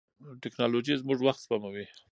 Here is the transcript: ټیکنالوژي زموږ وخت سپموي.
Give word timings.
ټیکنالوژي 0.41 0.93
زموږ 1.01 1.19
وخت 1.23 1.39
سپموي. 1.43 1.85